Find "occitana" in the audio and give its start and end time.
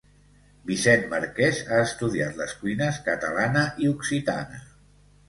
3.93-4.65